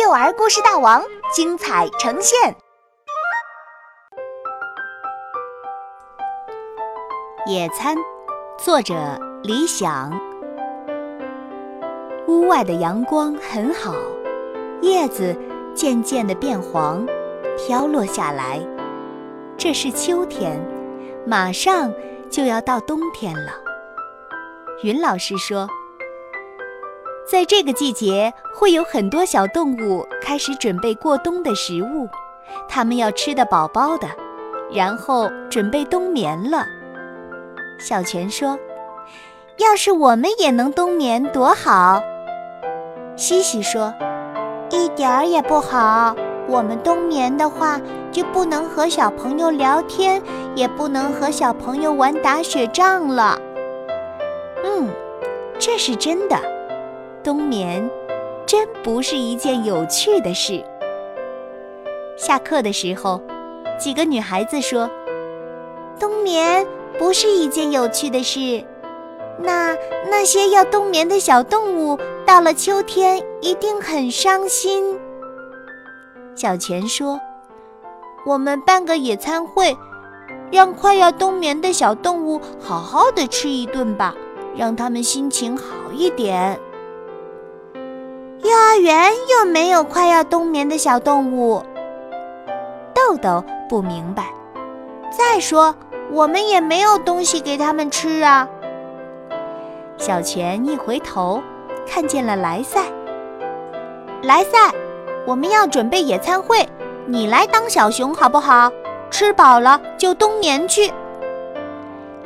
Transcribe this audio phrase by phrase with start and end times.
[0.00, 1.02] 幼儿故事大王
[1.34, 2.54] 精彩呈现。
[7.46, 7.96] 野餐，
[8.56, 8.94] 作者
[9.42, 10.12] 李想。
[12.28, 13.92] 屋外的阳光很好，
[14.82, 15.36] 叶子
[15.74, 17.04] 渐渐的变黄，
[17.56, 18.60] 飘落下来。
[19.56, 20.64] 这是秋天，
[21.26, 21.92] 马上
[22.30, 23.50] 就要到冬天了。
[24.84, 25.68] 云老师说。
[27.30, 32.08] 在这个季节，会有很多小动物开始准备过冬的食物，
[32.66, 34.08] 它们要吃得饱饱的，
[34.72, 36.64] 然后准备冬眠了。
[37.78, 38.58] 小泉说
[39.58, 42.00] ：“要是我们也能冬眠多好。”
[43.14, 43.92] 西西说
[44.72, 46.16] ：“一点儿也不好。
[46.48, 47.78] 我们冬眠的话，
[48.10, 50.22] 就不能和小朋友聊天，
[50.54, 53.38] 也不能和小朋友玩打雪仗了。”
[54.64, 54.88] 嗯，
[55.58, 56.57] 这是真的。
[57.22, 57.90] 冬眠
[58.46, 60.64] 真不是一件有趣的事。
[62.16, 63.20] 下课的时候，
[63.78, 64.88] 几个女孩子说
[65.98, 66.66] ：“冬眠
[66.98, 68.64] 不是一件有趣的事。
[69.40, 69.76] 那
[70.10, 74.98] 那些要冬眠的小动物，到了秋天一定很伤心。”
[76.34, 77.20] 小泉说
[78.26, 79.76] ：“我们办个野餐会，
[80.50, 84.14] 让快要冬眠的小动物好好的吃一顿吧，
[84.56, 86.58] 让他们心情好一点。”
[88.42, 91.62] 幼儿园又没有快要冬眠的小动物。
[92.94, 94.24] 豆豆不明白。
[95.10, 95.74] 再说，
[96.12, 98.48] 我们也没有东西给他们吃啊。
[99.96, 101.42] 小泉一回头，
[101.86, 102.82] 看见了莱赛。
[104.22, 104.72] 莱赛，
[105.26, 106.68] 我们要准备野餐会，
[107.06, 108.70] 你来当小熊好不好？
[109.10, 110.92] 吃饱了就冬眠去。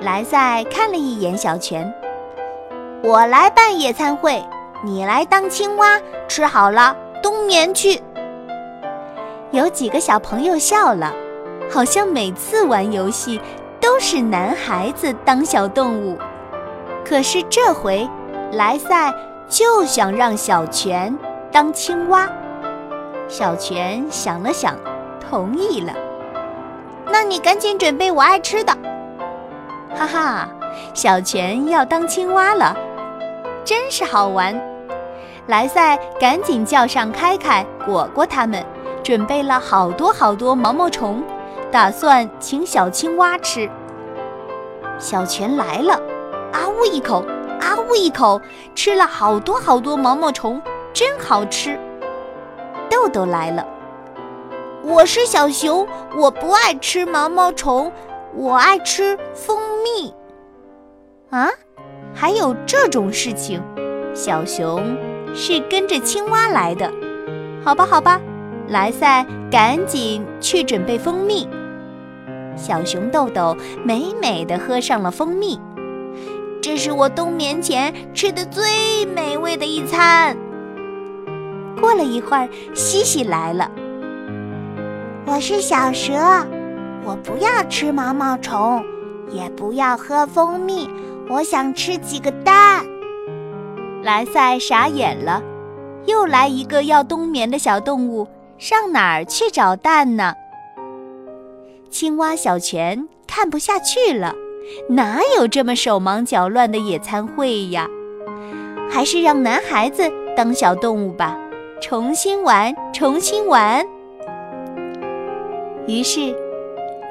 [0.00, 1.94] 莱赛看了一眼小泉，
[3.02, 4.42] 我来办野餐会。
[4.84, 8.02] 你来当青蛙，吃好了冬眠去。
[9.52, 11.12] 有几个小朋友笑了，
[11.70, 13.40] 好像每次玩游戏
[13.80, 16.18] 都是男孩子当小动物。
[17.04, 18.08] 可是这回，
[18.52, 19.14] 莱赛
[19.48, 21.16] 就想让小泉
[21.52, 22.28] 当青蛙。
[23.28, 24.76] 小泉想了想，
[25.20, 25.92] 同意了。
[27.06, 28.76] 那你赶紧准备我爱吃的。
[29.94, 30.48] 哈哈，
[30.92, 32.76] 小泉要当青蛙了，
[33.64, 34.71] 真是好玩。
[35.48, 38.64] 莱赛赶紧叫上开开、果果他们，
[39.02, 41.22] 准备了好多好多毛毛虫，
[41.70, 43.68] 打算请小青蛙吃。
[44.98, 45.94] 小泉来了，
[46.52, 47.24] 啊呜一口，
[47.60, 48.40] 啊呜一口，
[48.74, 51.76] 吃了好多好多毛毛虫，真好吃。
[52.88, 53.66] 豆豆来了，
[54.84, 55.84] 我是小熊，
[56.16, 57.90] 我不爱吃毛毛虫，
[58.36, 60.14] 我爱吃蜂蜜。
[61.30, 61.48] 啊，
[62.14, 63.60] 还有这种事情，
[64.14, 64.96] 小熊。
[65.34, 66.92] 是跟着青蛙来的，
[67.64, 68.20] 好吧，好吧，
[68.68, 71.48] 莱赛赶紧去准备蜂蜜。
[72.54, 75.58] 小熊豆豆美美的喝上了蜂蜜，
[76.60, 80.36] 这是我冬眠前吃的最美味的一餐。
[81.80, 83.70] 过了一会儿，西西来了。
[85.24, 86.12] 我是小蛇，
[87.04, 88.84] 我不要吃毛毛虫，
[89.30, 90.88] 也不要喝蜂蜜，
[91.28, 92.84] 我想吃几个蛋。
[94.02, 95.40] 莱赛傻眼了，
[96.06, 98.26] 又来一个要冬眠的小动物，
[98.58, 100.34] 上哪儿去找蛋呢？
[101.88, 104.34] 青蛙小泉看不下去了，
[104.88, 107.86] 哪有这么手忙脚乱的野餐会呀？
[108.90, 111.38] 还是让男孩子当小动物吧，
[111.80, 113.86] 重新玩，重新玩。
[115.86, 116.34] 于是，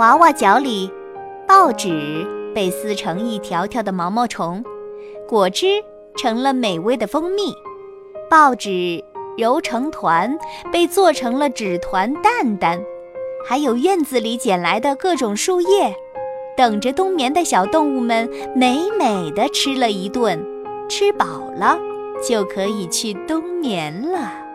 [0.00, 0.90] 娃娃脚里，
[1.46, 4.64] 报纸被撕成一条条的毛毛虫，
[5.28, 5.84] 果汁。
[6.20, 7.54] 成了美味的蜂蜜，
[8.28, 9.02] 报纸
[9.38, 10.38] 揉成团，
[10.70, 12.78] 被做成了纸团蛋蛋，
[13.48, 15.94] 还有院子里捡来的各种树叶，
[16.54, 20.38] 等着冬眠的小动物们美美的吃了一顿，
[20.90, 21.26] 吃饱
[21.56, 21.78] 了
[22.22, 24.49] 就可以去冬眠了。